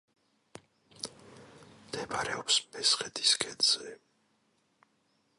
[1.81, 3.93] მდებარეობს მესხეთის ქედზე.